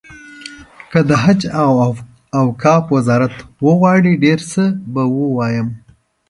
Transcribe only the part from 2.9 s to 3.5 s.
وزارت